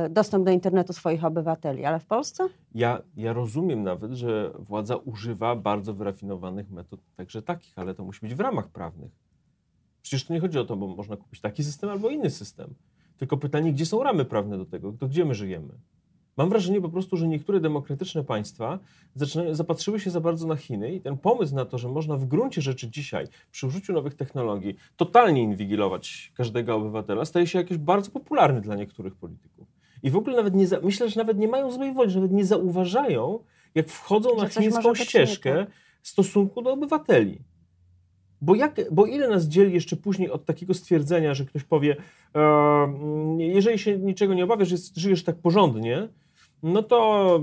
y, 0.06 0.10
dostęp 0.10 0.44
do 0.44 0.50
internetu 0.50 0.92
swoich 0.92 1.24
obywateli. 1.24 1.84
Ale 1.84 2.00
w 2.00 2.06
Polsce? 2.06 2.48
Ja, 2.74 3.02
ja 3.16 3.32
rozumiem 3.32 3.82
nawet, 3.82 4.12
że 4.12 4.52
władza 4.58 4.96
używa 4.96 5.56
bardzo 5.56 5.94
wyrafinowanych 5.94 6.70
metod, 6.70 7.00
także 7.16 7.42
takich, 7.42 7.78
ale 7.78 7.94
to 7.94 8.04
musi 8.04 8.20
być 8.20 8.34
w 8.34 8.40
ramach 8.40 8.68
prawnych. 8.68 9.25
Przecież 10.06 10.24
to 10.24 10.34
nie 10.34 10.40
chodzi 10.40 10.58
o 10.58 10.64
to, 10.64 10.76
bo 10.76 10.86
można 10.86 11.16
kupić 11.16 11.40
taki 11.40 11.64
system 11.64 11.90
albo 11.90 12.10
inny 12.10 12.30
system. 12.30 12.74
Tylko 13.16 13.36
pytanie, 13.36 13.72
gdzie 13.72 13.86
są 13.86 14.02
ramy 14.02 14.24
prawne 14.24 14.58
do 14.58 14.66
tego, 14.66 14.92
to 14.92 15.08
gdzie 15.08 15.24
my 15.24 15.34
żyjemy? 15.34 15.72
Mam 16.36 16.48
wrażenie 16.48 16.80
po 16.80 16.88
prostu, 16.88 17.16
że 17.16 17.28
niektóre 17.28 17.60
demokratyczne 17.60 18.24
państwa 18.24 18.78
zaczynają, 19.14 19.54
zapatrzyły 19.54 20.00
się 20.00 20.10
za 20.10 20.20
bardzo 20.20 20.46
na 20.46 20.56
Chiny 20.56 20.94
i 20.94 21.00
ten 21.00 21.18
pomysł 21.18 21.54
na 21.54 21.64
to, 21.64 21.78
że 21.78 21.88
można 21.88 22.16
w 22.16 22.24
gruncie 22.24 22.62
rzeczy 22.62 22.90
dzisiaj 22.90 23.26
przy 23.50 23.66
użyciu 23.66 23.92
nowych 23.92 24.14
technologii 24.14 24.76
totalnie 24.96 25.42
inwigilować 25.42 26.32
każdego 26.36 26.76
obywatela, 26.76 27.24
staje 27.24 27.46
się 27.46 27.58
jakiś 27.58 27.78
bardzo 27.78 28.10
popularny 28.10 28.60
dla 28.60 28.76
niektórych 28.76 29.14
polityków. 29.14 29.68
I 30.02 30.10
w 30.10 30.16
ogóle 30.16 30.36
nawet 30.36 30.54
nie, 30.54 30.66
za, 30.66 30.80
myślę, 30.80 31.08
że 31.08 31.20
nawet 31.20 31.38
nie 31.38 31.48
mają 31.48 31.70
złej 31.70 31.92
woli, 31.92 32.10
że 32.10 32.20
nawet 32.20 32.32
nie 32.32 32.44
zauważają, 32.44 33.38
jak 33.74 33.88
wchodzą 33.88 34.30
Że 34.30 34.42
na 34.42 34.48
chińską 34.48 34.94
ścieżkę 34.94 35.54
tak. 35.54 35.70
w 36.02 36.08
stosunku 36.08 36.62
do 36.62 36.72
obywateli. 36.72 37.38
Bo, 38.40 38.54
jak, 38.54 38.80
bo 38.90 39.06
ile 39.06 39.28
nas 39.28 39.44
dzieli 39.44 39.74
jeszcze 39.74 39.96
później 39.96 40.30
od 40.30 40.44
takiego 40.44 40.74
stwierdzenia, 40.74 41.34
że 41.34 41.44
ktoś 41.44 41.64
powie, 41.64 41.96
e, 42.34 42.94
jeżeli 43.38 43.78
się 43.78 43.98
niczego 43.98 44.34
nie 44.34 44.44
obawiasz, 44.44 44.68
żyjesz 44.96 45.24
tak 45.24 45.36
porządnie, 45.36 46.08
no 46.62 46.82
to 46.82 47.40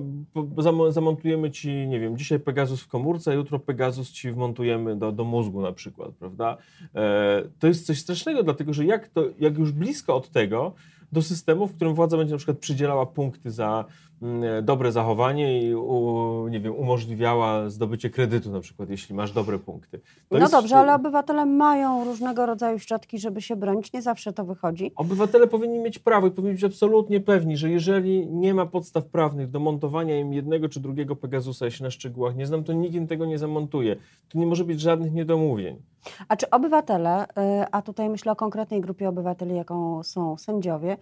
zamontujemy 0.89 1.51
ci, 1.51 1.87
nie 1.87 1.99
wiem, 1.99 2.17
dzisiaj 2.17 2.39
Pegasus 2.39 2.81
w 2.81 2.87
komórce, 2.87 3.35
jutro 3.35 3.59
Pegasus 3.59 4.11
ci 4.11 4.31
wmontujemy 4.31 4.95
do, 4.95 5.11
do 5.11 5.23
mózgu 5.23 5.61
na 5.61 5.71
przykład, 5.71 6.11
prawda? 6.19 6.57
E, 6.95 7.43
to 7.59 7.67
jest 7.67 7.85
coś 7.85 7.99
strasznego, 7.99 8.43
dlatego 8.43 8.73
że 8.73 8.85
jak, 8.85 9.07
to, 9.07 9.23
jak 9.39 9.57
już 9.57 9.71
blisko 9.71 10.15
od 10.15 10.29
tego 10.29 10.73
do 11.13 11.21
systemu, 11.21 11.67
w 11.67 11.75
którym 11.75 11.93
władza 11.93 12.17
będzie 12.17 12.31
na 12.31 12.37
przykład 12.37 12.57
przydzielała 12.57 13.05
punkty 13.05 13.51
za 13.51 13.85
mm, 14.21 14.65
dobre 14.65 14.91
zachowanie 14.91 15.61
i 15.61 15.75
u, 15.75 16.47
nie 16.47 16.59
wiem, 16.59 16.75
umożliwiała 16.75 17.69
zdobycie 17.69 18.09
kredytu 18.09 18.51
na 18.51 18.59
przykład, 18.59 18.89
jeśli 18.89 19.15
masz 19.15 19.31
dobre 19.31 19.59
punkty. 19.59 19.99
To 20.29 20.39
no 20.39 20.49
dobrze, 20.49 20.75
ale 20.75 20.95
obywatele 20.95 21.45
mają 21.45 22.05
różnego 22.05 22.45
rodzaju 22.45 22.79
środki, 22.79 23.19
żeby 23.19 23.41
się 23.41 23.55
bronić. 23.55 23.93
Nie 23.93 24.01
zawsze 24.01 24.33
to 24.33 24.45
wychodzi. 24.45 24.91
Obywatele 24.95 25.47
powinni 25.47 25.79
mieć 25.79 25.99
prawo 25.99 26.27
i 26.27 26.31
powinni 26.31 26.53
być 26.53 26.63
absolutnie 26.63 27.19
pewni, 27.19 27.57
że 27.57 27.69
jeżeli 27.69 28.27
nie 28.27 28.53
ma 28.53 28.65
podstaw 28.65 29.05
prawnych 29.05 29.49
do 29.49 29.59
montowania 29.59 30.19
im 30.19 30.33
jednego 30.33 30.69
czy 30.69 30.79
drugiego 30.79 31.15
Pegasusa, 31.15 31.69
się 31.71 31.83
na 31.83 31.91
szczegółach 31.91 32.35
nie 32.35 32.47
znam, 32.47 32.63
to 32.63 32.73
nikt 32.73 32.95
im 32.95 33.07
tego 33.07 33.25
nie 33.25 33.37
zamontuje. 33.37 33.95
Tu 34.29 34.39
nie 34.39 34.45
może 34.45 34.63
być 34.63 34.81
żadnych 34.81 35.13
niedomówień. 35.13 35.92
A 36.27 36.35
czy 36.35 36.49
obywatele, 36.49 37.25
y, 37.25 37.27
a 37.71 37.81
tutaj 37.81 38.09
myślę 38.09 38.31
o 38.31 38.35
konkretnej 38.35 38.81
grupie 38.81 39.09
obywateli, 39.09 39.55
jaką 39.55 40.03
są 40.03 40.37
sędziowie, 40.37 40.97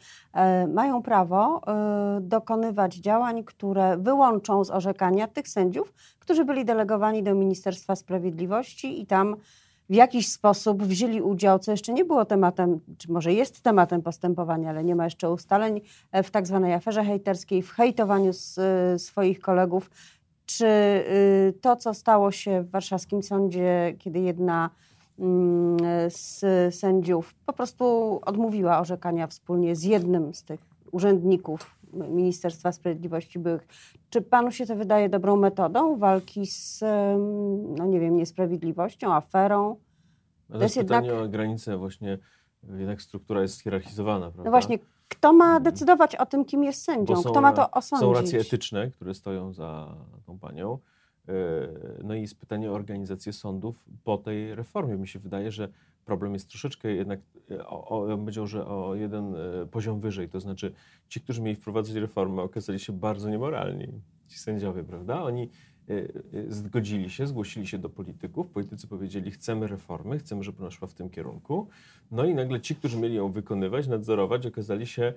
y, 0.66 0.68
mają 0.68 1.02
prawo 1.02 1.62
y, 2.18 2.22
dokonywać 2.22 2.96
działań, 2.96 3.44
które 3.44 3.98
wyłączą 3.98 4.64
z 4.64 4.72
orzekania 4.72 5.28
tych 5.28 5.48
sędziów, 5.48 5.94
którzy 6.20 6.46
byli 6.46 6.66
delegowani 6.66 7.24
do 7.24 7.36
Ministerstwa 7.36 7.96
Sprawiedliwości 7.96 9.02
i 9.02 9.06
tam 9.06 9.36
w 9.90 9.94
jakiś 9.94 10.30
sposób 10.30 10.84
wzięli 10.84 11.22
udział, 11.22 11.60
co 11.60 11.72
jeszcze 11.72 11.94
nie 11.94 12.06
było 12.06 12.26
tematem, 12.26 12.80
czy 12.98 13.12
może 13.12 13.34
jest 13.34 13.62
tematem 13.62 14.02
postępowania, 14.02 14.70
ale 14.70 14.84
nie 14.84 14.96
ma 14.96 15.04
jeszcze 15.04 15.32
ustaleń, 15.32 15.82
e, 16.12 16.24
w 16.24 16.32
tak 16.32 16.48
zwanej 16.48 16.74
aferze 16.74 17.04
hejterskiej, 17.04 17.62
w 17.62 17.72
hejtowaniu 17.72 18.34
z, 18.34 18.60
swoich 19.02 19.40
kolegów. 19.40 19.90
Czy 20.46 20.68
to, 21.62 21.76
co 21.76 21.94
stało 21.94 22.32
się 22.32 22.62
w 22.62 22.70
warszawskim 22.70 23.24
sądzie, 23.24 23.96
kiedy 24.00 24.20
jedna 24.20 24.70
z 26.08 26.46
sędziów 26.76 27.34
po 27.46 27.54
prostu 27.54 28.20
odmówiła 28.26 28.80
orzekania 28.80 29.28
wspólnie 29.28 29.76
z 29.76 29.84
jednym 29.84 30.34
z 30.34 30.44
tych 30.44 30.60
urzędników 30.92 31.76
Ministerstwa 31.94 32.72
Sprawiedliwości 32.72 33.40
byłych. 33.40 33.68
Czy 34.10 34.22
panu 34.22 34.52
się 34.52 34.66
to 34.66 34.76
wydaje 34.76 35.10
dobrą 35.10 35.38
metodą 35.38 35.98
walki 35.98 36.46
z, 36.46 36.84
no 37.78 37.86
nie 37.86 38.00
wiem, 38.00 38.16
niesprawiedliwością, 38.16 39.14
aferą? 39.14 39.76
To, 40.48 40.58
to 40.58 40.64
jest 40.64 40.78
pytanie 40.78 41.08
jednak... 41.08 41.26
o 41.26 41.30
granicę 41.30 41.78
właśnie, 41.78 42.18
jednak 42.78 43.02
struktura 43.02 43.42
jest 43.42 43.62
hierarchizowana, 43.62 44.26
prawda? 44.26 44.44
No 44.44 44.52
właśnie, 44.52 44.80
kto 45.08 45.34
ma 45.34 45.52
mm. 45.52 45.64
decydować 45.64 46.16
o 46.16 46.26
tym, 46.26 46.46
kim 46.46 46.64
jest 46.64 46.84
sędzią? 46.84 47.16
Kto 47.24 47.42
ma 47.42 47.54
to 47.54 47.72
osądzić? 47.72 48.08
Są 48.08 48.14
racje 48.14 48.40
etyczne, 48.40 48.92
które 48.92 49.14
stoją 49.14 49.54
za 49.54 49.96
tą 50.26 50.40
panią. 50.40 50.78
E, 51.32 52.04
no 52.04 52.16
i 52.16 52.22
jest 52.22 52.40
pytanie 52.40 52.72
o 52.72 52.74
organizację 52.74 53.34
sądów 53.34 53.86
po 54.04 54.18
tej 54.18 54.56
reformie. 54.56 54.96
Mi 54.96 55.08
się 55.08 55.20
wydaje, 55.20 55.52
że 55.52 55.70
problem 56.06 56.34
jest 56.34 56.50
troszeczkę 56.50 56.92
jednak, 56.92 57.20
e, 57.52 57.68
o, 57.68 57.88
o, 57.88 58.18
powiedział, 58.18 58.48
że 58.48 58.68
o 58.68 58.96
jeden 58.96 59.36
e, 59.36 59.66
poziom 59.72 60.00
wyżej. 60.00 60.30
To 60.30 60.40
znaczy 60.40 60.74
ci, 61.10 61.22
którzy 61.22 61.42
mieli 61.42 61.56
wprowadzać 61.56 61.96
reformę, 61.96 62.42
okazali 62.42 62.80
się 62.80 62.94
bardzo 62.94 63.30
niemoralni. 63.30 63.88
Ci 64.28 64.40
sędziowie, 64.40 64.84
prawda? 64.84 65.24
Oni 65.24 65.50
zgodzili 66.48 67.10
się, 67.10 67.28
zgłosili 67.28 67.68
się 67.68 67.78
do 67.78 67.90
polityków. 67.90 68.48
Politycy 68.48 68.88
powiedzieli, 68.88 69.32
chcemy 69.32 69.68
reformy, 69.68 70.20
chcemy, 70.20 70.44
żeby 70.44 70.62
ona 70.62 70.72
szła 70.72 70.88
w 70.88 70.94
tym 70.94 71.10
kierunku. 71.10 71.68
No 72.12 72.26
i 72.26 72.36
nagle 72.36 72.62
ci, 72.62 72.76
którzy 72.76 72.98
mieli 72.98 73.16
ją 73.16 73.32
wykonywać, 73.32 73.88
nadzorować, 73.88 74.46
okazali 74.46 74.88
się 74.88 75.14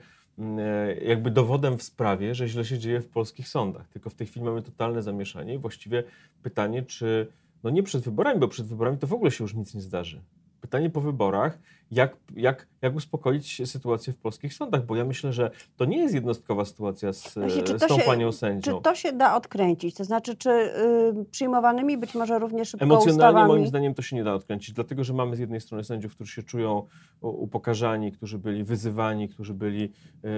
jakby 1.02 1.30
dowodem 1.30 1.78
w 1.78 1.82
sprawie, 1.82 2.34
że 2.34 2.48
źle 2.48 2.64
się 2.64 2.78
dzieje 2.78 3.00
w 3.00 3.08
polskich 3.08 3.48
sądach. 3.48 3.88
Tylko 3.88 4.10
w 4.10 4.14
tej 4.14 4.26
chwili 4.26 4.46
mamy 4.46 4.62
totalne 4.62 5.02
zamieszanie 5.02 5.54
i 5.54 5.58
właściwie 5.58 6.04
pytanie, 6.42 6.82
czy 6.82 7.26
no 7.62 7.70
nie 7.70 7.82
przed 7.82 8.04
wyborami, 8.04 8.40
bo 8.40 8.48
przed 8.48 8.66
wyborami 8.66 8.98
to 8.98 9.06
w 9.06 9.12
ogóle 9.12 9.30
się 9.30 9.44
już 9.44 9.54
nic 9.54 9.74
nie 9.74 9.80
zdarzy. 9.80 10.22
Pytanie 10.60 10.90
po 10.90 11.00
wyborach, 11.00 11.58
jak, 11.96 12.16
jak, 12.36 12.66
jak 12.82 12.96
uspokoić 12.96 13.68
sytuację 13.68 14.12
w 14.12 14.16
polskich 14.16 14.54
sądach, 14.54 14.86
bo 14.86 14.96
ja 14.96 15.04
myślę, 15.04 15.32
że 15.32 15.50
to 15.76 15.84
nie 15.84 15.98
jest 15.98 16.14
jednostkowa 16.14 16.64
sytuacja 16.64 17.12
z, 17.12 17.34
Właśnie, 17.34 17.78
z 17.78 17.86
tą 17.86 17.98
się, 17.98 18.02
panią 18.02 18.32
sędzią. 18.32 18.76
Czy 18.76 18.82
to 18.82 18.94
się 18.94 19.12
da 19.12 19.36
odkręcić? 19.36 19.94
To 19.94 20.04
znaczy, 20.04 20.36
czy 20.36 20.50
y, 20.50 21.24
przyjmowanymi 21.30 21.98
być 21.98 22.14
może 22.14 22.38
również 22.38 22.68
szybko 22.68 22.84
Emocjonalnie 22.84 23.28
ustawami... 23.28 23.48
moim 23.48 23.66
zdaniem 23.66 23.94
to 23.94 24.02
się 24.02 24.16
nie 24.16 24.24
da 24.24 24.34
odkręcić, 24.34 24.74
dlatego, 24.74 25.04
że 25.04 25.12
mamy 25.12 25.36
z 25.36 25.38
jednej 25.38 25.60
strony 25.60 25.84
sędziów, 25.84 26.14
którzy 26.14 26.32
się 26.32 26.42
czują 26.42 26.86
upokarzani, 27.20 28.12
którzy 28.12 28.38
byli 28.38 28.64
wyzywani, 28.64 29.28
którzy 29.28 29.54
byli 29.54 29.92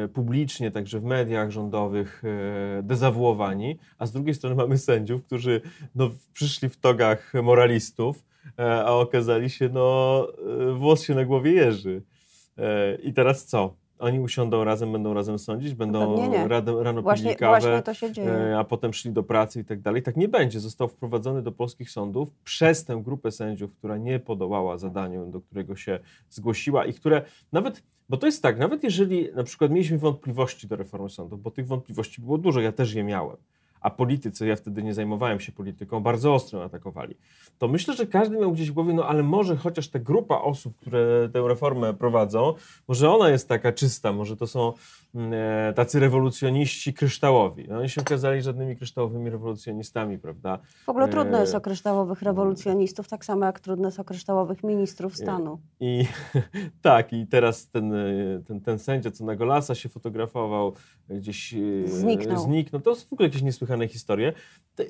y, 0.04 0.08
publicznie, 0.08 0.70
także 0.70 1.00
w 1.00 1.04
mediach 1.04 1.50
rządowych 1.50 2.22
y, 2.78 2.82
dezawuowani, 2.82 3.78
a 3.98 4.06
z 4.06 4.12
drugiej 4.12 4.34
strony 4.34 4.56
mamy 4.56 4.78
sędziów, 4.78 5.24
którzy 5.24 5.60
no, 5.94 6.10
przyszli 6.32 6.68
w 6.68 6.76
togach 6.76 7.32
moralistów, 7.42 8.24
E, 8.58 8.84
a 8.84 8.90
okazali 8.90 9.50
się, 9.50 9.68
no, 9.68 10.26
włos 10.74 11.02
się 11.02 11.14
na 11.14 11.24
głowie 11.24 11.45
jeży. 11.52 12.02
E, 12.58 12.94
I 12.94 13.12
teraz 13.12 13.44
co? 13.44 13.74
Oni 13.98 14.20
usiądą 14.20 14.64
razem, 14.64 14.92
będą 14.92 15.14
razem 15.14 15.38
sądzić, 15.38 15.74
będą 15.74 16.30
rano, 16.48 16.82
rano 16.82 17.02
właśnie, 17.02 17.36
kawę, 17.36 17.82
a 18.58 18.64
potem 18.64 18.92
szli 18.92 19.12
do 19.12 19.22
pracy 19.22 19.60
i 19.60 19.64
tak 19.64 19.80
dalej. 19.80 20.02
Tak 20.02 20.16
nie 20.16 20.28
będzie. 20.28 20.60
Został 20.60 20.88
wprowadzony 20.88 21.42
do 21.42 21.52
polskich 21.52 21.90
sądów 21.90 22.30
przez 22.44 22.84
tę 22.84 23.02
grupę 23.04 23.30
sędziów, 23.30 23.76
która 23.76 23.96
nie 23.96 24.18
podołała 24.20 24.78
zadaniu, 24.78 25.26
do 25.26 25.40
którego 25.40 25.76
się 25.76 25.98
zgłosiła 26.30 26.84
i 26.84 26.94
które 26.94 27.22
nawet, 27.52 27.82
bo 28.08 28.16
to 28.16 28.26
jest 28.26 28.42
tak, 28.42 28.58
nawet 28.58 28.84
jeżeli 28.84 29.28
na 29.34 29.44
przykład 29.44 29.70
mieliśmy 29.70 29.98
wątpliwości 29.98 30.66
do 30.68 30.76
reformy 30.76 31.10
sądów, 31.10 31.42
bo 31.42 31.50
tych 31.50 31.66
wątpliwości 31.66 32.20
było 32.20 32.38
dużo, 32.38 32.60
ja 32.60 32.72
też 32.72 32.94
je 32.94 33.04
miałem, 33.04 33.36
a 33.80 33.90
politycy, 33.90 34.46
ja 34.46 34.56
wtedy 34.56 34.82
nie 34.82 34.94
zajmowałem 34.94 35.40
się 35.40 35.52
polityką, 35.52 36.00
bardzo 36.00 36.34
ostro 36.34 36.64
atakowali, 36.64 37.16
to 37.58 37.68
myślę, 37.68 37.94
że 37.94 38.06
każdy 38.06 38.36
miał 38.38 38.52
gdzieś 38.52 38.70
w 38.70 38.74
głowie, 38.74 38.94
no 38.94 39.06
ale 39.06 39.22
może 39.22 39.56
chociaż 39.56 39.88
ta 39.88 39.98
grupa 39.98 40.38
osób, 40.38 40.76
które 40.76 41.28
tę 41.32 41.48
reformę 41.48 41.94
prowadzą, 41.94 42.54
może 42.88 43.10
ona 43.10 43.30
jest 43.30 43.48
taka 43.48 43.72
czysta, 43.72 44.12
może 44.12 44.36
to 44.36 44.46
są 44.46 44.72
mm, 45.14 45.32
e, 45.68 45.72
tacy 45.72 46.00
rewolucjoniści 46.00 46.94
kryształowi. 46.94 47.66
No, 47.68 47.78
oni 47.78 47.88
się 47.88 48.00
okazali 48.00 48.42
żadnymi 48.42 48.76
kryształowymi 48.76 49.30
rewolucjonistami, 49.30 50.18
prawda? 50.18 50.58
W 50.84 50.88
ogóle 50.88 51.08
trudno 51.08 51.40
jest 51.40 51.54
e, 51.54 51.56
o 51.56 51.60
kryształowych 51.60 52.22
rewolucjonistów, 52.22 53.08
tak 53.08 53.24
samo 53.24 53.46
jak 53.46 53.60
trudno 53.60 53.88
jest 53.88 54.00
o 54.00 54.04
kryształowych 54.04 54.64
ministrów 54.64 55.12
e, 55.12 55.16
stanu. 55.16 55.58
I, 55.80 56.04
tak, 56.82 57.12
i 57.12 57.26
teraz 57.26 57.68
ten, 57.68 57.94
ten, 58.46 58.60
ten 58.60 58.78
sędzia, 58.78 59.10
co 59.10 59.24
na 59.24 59.36
Golasa 59.36 59.74
się 59.74 59.88
fotografował, 59.88 60.72
gdzieś 61.08 61.54
zniknął. 61.84 62.44
zniknął. 62.44 62.82
To 62.82 62.90
jest 62.90 63.08
w 63.08 63.12
ogóle 63.12 63.28
jakieś 63.28 63.42
niesłychane 63.42 63.75
historie. 63.88 64.32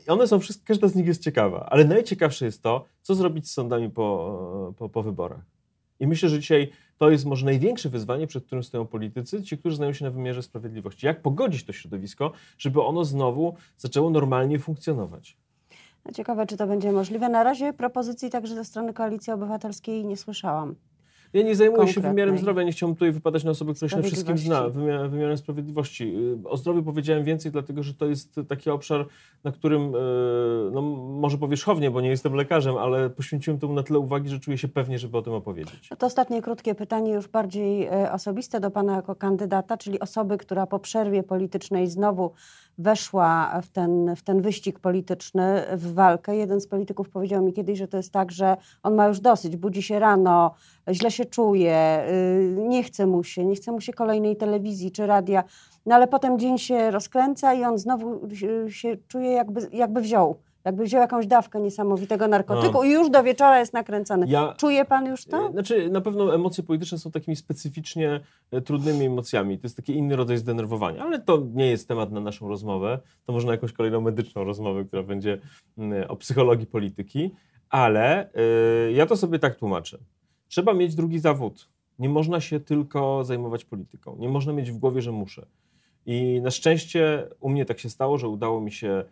One 0.09 0.27
są 0.27 0.39
wszystkie, 0.39 0.67
każda 0.67 0.89
z 0.89 0.95
nich 0.95 1.07
jest 1.07 1.23
ciekawa, 1.23 1.67
ale 1.71 1.85
najciekawsze 1.85 2.45
jest 2.45 2.63
to, 2.63 2.85
co 3.03 3.15
zrobić 3.15 3.49
z 3.49 3.53
sądami 3.53 3.91
po, 3.91 4.75
po, 4.77 4.89
po 4.89 5.03
wyborach. 5.03 5.41
I 6.01 6.07
myślę, 6.07 6.29
że 6.29 6.41
dzisiaj 6.41 6.71
to 6.99 7.11
jest 7.11 7.25
może 7.25 7.47
największe 7.47 7.89
wyzwanie, 7.89 8.27
przed 8.27 8.47
którym 8.47 8.65
stoją 8.65 8.87
politycy, 8.87 9.43
ci, 9.43 9.59
którzy 9.59 9.77
znają 9.77 9.93
się 9.93 10.05
na 10.05 10.11
wymiarze 10.11 10.43
sprawiedliwości. 10.43 11.07
Jak 11.07 11.23
pogodzić 11.23 11.65
to 11.65 11.73
środowisko, 11.73 12.33
żeby 12.59 12.83
ono 12.83 13.05
znowu 13.05 13.55
zaczęło 13.77 14.11
normalnie 14.11 14.59
funkcjonować? 14.59 15.37
No 16.05 16.13
ciekawe, 16.13 16.47
czy 16.47 16.57
to 16.57 16.67
będzie 16.67 16.93
możliwe. 16.93 17.29
Na 17.29 17.45
razie 17.45 17.73
propozycji 17.73 18.31
także 18.31 18.55
ze 18.55 18.65
strony 18.65 18.95
Koalicji 18.95 19.33
Obywatelskiej 19.33 20.05
nie 20.05 20.17
słyszałam. 20.17 20.75
Ja 21.33 21.43
nie 21.43 21.57
zajmuję 21.57 21.89
się 21.89 22.01
wymiarem 22.01 22.39
zdrowia, 22.39 22.63
nie 22.63 22.73
chciałbym 22.73 22.97
tutaj 22.97 23.13
wypadać 23.13 23.45
na 23.45 23.51
osobę, 23.51 23.75
która 23.75 23.89
się 23.89 23.97
na 23.97 24.03
wszystkim 24.03 24.39
zna, 24.39 24.69
wymiar, 24.69 25.11
wymiarem 25.11 25.39
sprawiedliwości. 25.39 26.17
Y, 26.45 26.49
o 26.49 26.57
zdrowiu 26.57 26.83
powiedziałem 26.83 27.25
więcej, 27.25 27.53
dlatego 27.53 27.83
że 27.83 27.95
to 27.95 28.07
jest 28.07 28.41
taki 28.49 28.71
obszar, 28.71 29.07
na 29.45 29.53
którym, 29.53 29.95
y, 29.95 29.99
no 30.73 30.83
może 31.21 31.39
powierzchownie, 31.39 31.91
bo 31.91 32.01
nie 32.01 32.09
jestem 32.09 32.35
lekarzem, 32.35 32.77
ale 32.77 33.11
poświęciłem 33.11 33.61
temu 33.61 33.73
na 33.73 33.83
tyle 33.83 33.99
uwagi, 33.99 34.29
że 34.29 34.41
czuję 34.41 34.59
się 34.59 34.69
pewnie, 34.69 34.99
żeby 34.99 35.19
o 35.19 35.23
tym 35.23 35.33
opowiedzieć. 35.33 35.89
To 35.99 36.07
ostatnie 36.07 36.43
krótkie 36.43 36.75
pytanie, 36.75 37.13
już 37.13 37.29
bardziej 37.29 37.89
y, 37.89 38.13
osobiste 38.13 38.61
do 38.61 38.71
Pana 38.71 38.97
jako 38.97 39.15
kandydata, 39.15 39.77
czyli 39.77 40.01
osoby, 40.01 40.39
która 40.39 40.67
po 40.67 40.79
przerwie 40.79 41.23
politycznej 41.23 41.87
znowu 41.87 42.31
weszła 42.79 43.61
w 43.63 43.69
ten, 43.69 44.17
w 44.17 44.23
ten 44.23 44.43
wyścig 44.43 44.79
polityczny, 44.79 45.63
w 45.73 45.95
walkę. 45.95 46.37
Jeden 46.37 46.61
z 46.61 46.67
polityków 46.67 47.09
powiedział 47.09 47.45
mi 47.45 47.53
kiedyś, 47.53 47.79
że 47.79 47.89
to 47.89 47.97
jest 47.97 48.13
tak, 48.13 48.33
że 48.33 48.57
on 48.83 48.95
ma 48.95 49.07
już 49.09 49.21
dosyć, 49.21 49.57
budzi 49.57 49.83
się 49.83 49.99
rano, 49.99 50.55
źle 50.91 51.11
się 51.11 51.25
czuje, 51.25 52.07
y, 52.11 52.57
nie 52.59 52.83
chce 52.83 53.07
mu 53.07 53.25
się, 53.25 53.45
nie 53.45 53.55
chce 53.55 53.73
mu 53.73 53.81
się 53.81 53.93
kolejnej 53.93 54.37
telewizji 54.37 54.93
czy 54.93 55.07
radia, 55.07 55.45
no 55.87 55.95
ale 55.95 56.07
potem 56.07 56.39
dzień 56.39 56.59
się 56.59 56.91
rozkręca 56.91 57.55
i 57.55 57.65
on 57.65 57.79
znowu 57.79 58.21
się 58.69 58.97
czuje 59.09 59.31
jakby, 59.31 59.69
jakby 59.73 60.01
wziął 60.01 60.37
jakby 60.67 60.85
wziął 60.85 61.01
jakąś 61.01 61.27
dawkę 61.27 61.61
niesamowitego 61.61 62.29
narkotyku 62.29 62.79
no. 62.79 62.85
i 62.85 62.91
już 62.91 63.11
do 63.11 63.23
wieczora 63.23 63.59
jest 63.59 63.73
nakręcony. 63.73 64.27
Ja, 64.29 64.55
Czuje 64.57 64.85
pan 64.85 65.07
już 65.07 65.25
to? 65.25 65.49
E, 65.49 65.53
znaczy, 65.53 65.91
na 65.91 66.01
pewno 66.01 66.35
emocje 66.35 66.65
polityczne 66.65 66.99
są 66.99 67.11
takimi 67.11 67.37
specyficznie 67.37 68.21
e, 68.51 68.61
trudnymi 68.61 69.07
emocjami. 69.07 69.59
To 69.59 69.67
jest 69.67 69.77
taki 69.77 69.97
inny 69.97 70.17
rodzaj 70.17 70.39
zdenerwowania, 70.39 71.03
ale 71.03 71.21
to 71.21 71.43
nie 71.55 71.67
jest 71.67 71.89
temat 71.89 72.13
na 72.13 72.21
naszą 72.21 72.49
rozmowę. 72.49 72.99
To 73.25 73.33
może 73.33 73.47
na 73.47 73.53
jakąś 73.53 73.73
kolejną 73.73 74.01
medyczną 74.01 74.45
rozmowę, 74.45 74.85
która 74.85 75.03
będzie 75.03 75.39
mm, 75.79 76.11
o 76.11 76.17
psychologii 76.17 76.67
polityki. 76.67 77.31
Ale 77.71 78.31
ja 78.95 79.07
to 79.07 79.17
sobie 79.17 79.39
tak 79.39 79.55
tłumaczę. 79.55 79.99
Trzeba 80.49 80.75
mieć 80.75 80.95
drugi 80.95 81.19
zawód. 81.19 81.69
Nie 81.99 82.09
można 82.09 82.41
się 82.41 82.61
tylko 82.61 83.25
zajmować 83.25 83.65
polityką. 83.65 84.17
Nie 84.19 84.29
można 84.29 84.53
mieć 84.53 84.71
w 84.71 84.79
głowie, 84.79 85.03
że 85.03 85.13
muszę. 85.13 85.47
I 86.07 86.41
na 86.43 86.51
szczęście 86.51 87.29
u 87.41 87.49
mnie 87.49 87.65
tak 87.65 87.79
się 87.79 87.91
stało, 87.91 88.19
że 88.19 88.29
udało 88.29 88.61
mi 88.61 88.73
się 88.73 89.05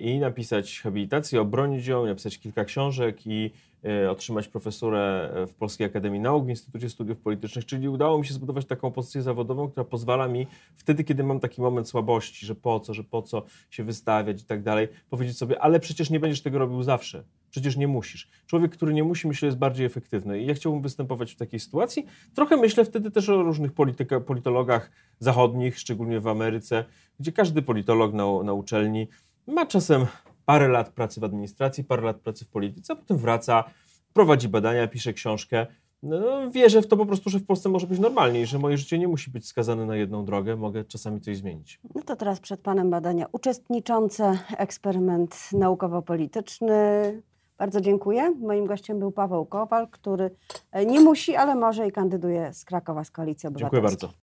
i 0.00 0.18
napisać 0.18 0.80
habilitację, 0.80 1.40
obronić 1.40 1.86
ją, 1.86 2.06
napisać 2.06 2.38
kilka 2.38 2.64
książek 2.64 3.26
i 3.26 3.50
e, 3.84 4.10
otrzymać 4.10 4.48
profesurę 4.48 5.30
w 5.48 5.54
Polskiej 5.54 5.86
Akademii 5.86 6.20
Nauk 6.20 6.46
w 6.46 6.48
Instytucie 6.48 6.90
Studiów 6.90 7.18
Politycznych, 7.18 7.66
czyli 7.66 7.88
udało 7.88 8.18
mi 8.18 8.26
się 8.26 8.34
zbudować 8.34 8.66
taką 8.66 8.90
pozycję 8.90 9.22
zawodową, 9.22 9.68
która 9.68 9.84
pozwala 9.84 10.28
mi 10.28 10.46
wtedy, 10.76 11.04
kiedy 11.04 11.24
mam 11.24 11.40
taki 11.40 11.60
moment 11.60 11.88
słabości, 11.88 12.46
że 12.46 12.54
po 12.54 12.80
co, 12.80 12.94
że 12.94 13.04
po 13.04 13.22
co 13.22 13.42
się 13.70 13.84
wystawiać 13.84 14.42
i 14.42 14.44
tak 14.44 14.62
dalej, 14.62 14.88
powiedzieć 15.10 15.38
sobie, 15.38 15.62
ale 15.62 15.80
przecież 15.80 16.10
nie 16.10 16.20
będziesz 16.20 16.42
tego 16.42 16.58
robił 16.58 16.82
zawsze. 16.82 17.24
Przecież 17.50 17.76
nie 17.76 17.88
musisz. 17.88 18.28
Człowiek, 18.46 18.72
który 18.72 18.94
nie 18.94 19.04
musi, 19.04 19.28
myślę, 19.28 19.46
jest 19.46 19.58
bardziej 19.58 19.86
efektywny. 19.86 20.40
I 20.40 20.46
ja 20.46 20.54
chciałbym 20.54 20.82
występować 20.82 21.32
w 21.32 21.36
takiej 21.36 21.60
sytuacji. 21.60 22.06
Trochę 22.34 22.56
myślę 22.56 22.84
wtedy 22.84 23.10
też 23.10 23.28
o 23.28 23.42
różnych 23.42 23.72
polityka, 23.72 24.20
politologach 24.20 24.90
zachodnich, 25.18 25.78
szczególnie 25.78 26.20
w 26.20 26.26
Ameryce, 26.26 26.84
gdzie 27.20 27.32
każdy 27.32 27.62
politolog 27.62 28.12
na, 28.12 28.42
na 28.42 28.52
uczelni 28.52 29.08
ma 29.46 29.66
czasem 29.66 30.06
parę 30.46 30.68
lat 30.68 30.88
pracy 30.88 31.20
w 31.20 31.24
administracji, 31.24 31.84
parę 31.84 32.02
lat 32.02 32.16
pracy 32.16 32.44
w 32.44 32.48
polityce, 32.48 32.92
a 32.92 32.96
potem 32.96 33.16
wraca 33.16 33.64
prowadzi 34.12 34.48
badania, 34.48 34.88
pisze 34.88 35.12
książkę. 35.12 35.66
No, 36.02 36.50
wierzę 36.50 36.82
w 36.82 36.86
to 36.86 36.96
po 36.96 37.06
prostu, 37.06 37.30
że 37.30 37.38
w 37.38 37.46
Polsce 37.46 37.68
może 37.68 37.86
być 37.86 37.98
normalniej, 37.98 38.46
że 38.46 38.58
moje 38.58 38.78
życie 38.78 38.98
nie 38.98 39.08
musi 39.08 39.30
być 39.30 39.46
skazane 39.46 39.86
na 39.86 39.96
jedną 39.96 40.24
drogę, 40.24 40.56
mogę 40.56 40.84
czasami 40.84 41.20
coś 41.20 41.36
zmienić. 41.36 41.80
No 41.94 42.02
to 42.02 42.16
teraz 42.16 42.40
przed 42.40 42.60
Panem 42.60 42.90
badania 42.90 43.26
uczestniczące, 43.32 44.38
eksperyment 44.56 45.36
naukowo-polityczny. 45.52 46.76
Bardzo 47.58 47.80
dziękuję. 47.80 48.34
Moim 48.40 48.66
gościem 48.66 48.98
był 48.98 49.12
Paweł 49.12 49.46
Kowal, 49.46 49.88
który 49.88 50.30
nie 50.86 51.00
musi, 51.00 51.36
ale 51.36 51.54
może 51.54 51.88
i 51.88 51.92
kandyduje 51.92 52.54
z 52.54 52.64
Krakowa 52.64 53.04
z 53.04 53.10
Koalicji 53.10 53.46
Obywatelskiej. 53.46 53.80
Dziękuję 53.80 53.82
bardzo. 53.82 54.18